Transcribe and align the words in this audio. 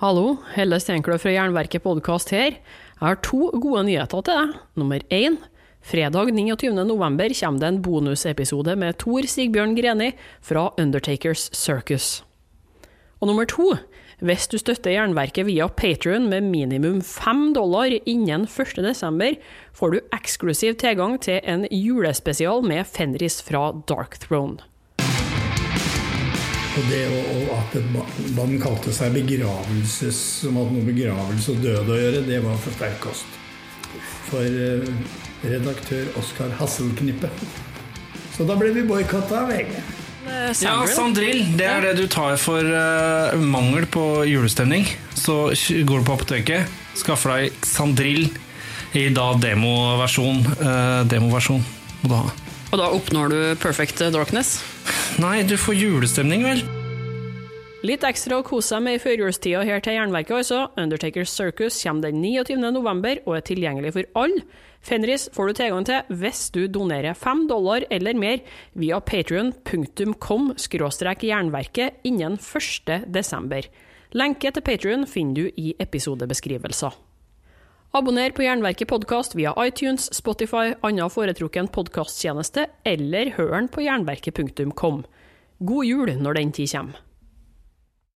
Hallo, 0.00 0.38
Helle 0.54 0.78
Steinkløv 0.80 1.18
fra 1.20 1.32
Jernverket 1.34 1.82
podkast 1.84 2.30
her. 2.32 2.54
Jeg 2.54 3.02
har 3.04 3.18
to 3.20 3.50
gode 3.52 3.82
nyheter 3.84 4.22
til 4.24 4.32
deg. 4.32 4.54
Nummer 4.80 5.02
én. 5.12 5.34
Fredag 5.84 6.30
29. 6.32 6.70
november 6.88 7.34
kommer 7.36 7.60
det 7.60 7.68
en 7.68 7.80
bonusepisode 7.84 8.78
med 8.80 8.96
Tor 8.96 9.28
Sigbjørn 9.28 9.74
Greni 9.76 10.14
fra 10.40 10.70
Undertakers 10.80 11.50
Circus. 11.52 12.22
Og 13.20 13.28
nummer 13.28 13.44
to. 13.44 13.74
Hvis 14.24 14.48
du 14.48 14.56
støtter 14.56 14.96
Jernverket 14.96 15.44
via 15.50 15.68
Patrion 15.68 16.30
med 16.32 16.48
minimum 16.48 17.02
fem 17.04 17.50
dollar 17.52 17.92
innen 18.08 18.48
1. 18.48 18.80
desember, 18.80 19.36
får 19.76 19.92
du 19.92 20.00
eksklusiv 20.16 20.80
tilgang 20.80 21.20
til 21.20 21.44
en 21.44 21.68
julespesial 21.68 22.64
med 22.64 22.88
Fenris 22.88 23.42
fra 23.44 23.68
Dark 23.84 24.16
Throne. 24.24 24.64
Og 26.70 26.86
det 26.86 27.00
og 27.10 27.48
at 27.56 27.72
man 28.36 28.52
kalte 28.62 28.92
seg 28.94 29.14
begravelses 29.16 30.18
som 30.44 30.58
hadde 30.60 30.76
noe 30.76 30.86
begravelse 30.86 31.56
og 31.56 31.64
død 31.64 31.90
å 31.90 31.98
gjøre, 31.98 32.20
det 32.28 32.38
var 32.44 32.60
for 32.62 32.76
sterk 32.76 33.00
kost. 33.02 33.38
For 34.30 34.46
eh, 34.46 34.86
redaktør 35.50 36.12
Oskar 36.20 36.52
Hasselknippe. 36.60 37.30
Så 38.36 38.46
da 38.46 38.54
ble 38.58 38.70
vi 38.76 38.86
boikotta 38.86 39.42
av 39.42 39.50
VG. 39.50 39.74
Ja, 40.60 40.76
Sandrill, 40.86 41.42
det 41.58 41.66
er 41.66 41.82
det 41.84 41.94
du 41.98 42.04
tar 42.10 42.36
for 42.38 42.62
uh, 42.62 43.34
mangel 43.40 43.86
på 43.90 44.22
julestemning. 44.28 44.86
Så 45.16 45.50
går 45.50 46.02
du 46.02 46.06
på 46.06 46.16
apoteket, 46.18 46.70
skaffer 46.98 47.34
deg 47.34 47.64
Sandrill 47.66 48.28
i 48.96 49.08
da 49.14 49.32
demoversjon. 49.40 50.44
Uh, 50.60 51.02
demoversjon 51.10 51.64
må 52.04 52.12
du 52.12 52.16
ha. 52.20 52.28
Og 52.70 52.78
da 52.78 52.90
oppnår 52.94 53.32
du 53.32 53.40
perfect 53.58 54.04
darkness? 54.14 54.60
Nei, 55.18 55.42
du 55.42 55.56
får 55.58 55.74
julestemning, 55.74 56.44
vel. 56.46 56.62
Litt 57.80 58.04
ekstra 58.04 58.38
å 58.38 58.44
kose 58.44 58.74
seg 58.74 58.82
med 58.84 58.98
i 58.98 59.00
førjulstida 59.00 59.62
her 59.64 59.80
til 59.80 59.96
Jernverket, 59.96 60.42
altså. 60.42 60.58
Undertaker 60.78 61.24
Circus 61.24 61.78
kommer 61.80 62.10
den 62.10 62.20
29. 62.20 62.58
november 62.76 63.22
og 63.24 63.38
er 63.38 63.46
tilgjengelig 63.48 63.94
for 63.96 64.10
alle. 64.20 64.44
Fenris 64.84 65.26
får 65.32 65.48
du 65.48 65.56
tilgang 65.56 65.86
til 65.88 66.14
hvis 66.22 66.46
du 66.54 66.62
donerer 66.72 67.16
fem 67.18 67.46
dollar 67.48 67.84
eller 67.92 68.16
mer 68.16 68.40
via 68.76 69.00
patrion.com 69.00 70.54
jernverket 70.56 72.00
innen 72.04 72.38
1. 72.38 72.96
desember. 73.08 73.68
Lenke 74.12 74.52
til 74.52 74.64
Patrion 74.64 75.06
finner 75.08 75.34
du 75.34 75.50
i 75.56 75.74
episodebeskrivelser. 75.80 77.09
Abonner 77.92 78.30
på 78.30 78.44
Jernverket 78.44 78.86
podkast 78.88 79.32
via 79.34 79.50
iTunes, 79.58 80.04
Spotify, 80.14 80.76
annen 80.86 81.10
foretrukken 81.10 81.66
podkasttjeneste, 81.74 82.68
eller 82.86 83.32
hør 83.34 83.50
den 83.56 83.66
på 83.66 83.82
jernverket.kom. 83.82 85.00
God 85.58 85.88
jul 85.88 86.12
når 86.22 86.38
den 86.38 86.52
tid 86.54 86.70
kommer. 86.70 87.00